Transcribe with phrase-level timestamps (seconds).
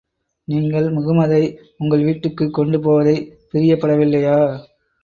[0.47, 1.41] நீங்கள் முஹம்மதை
[1.77, 4.37] உங்கள் வீட்டுக்குக் கொண்டு போவதைப் பிரியப்படவில்லையா?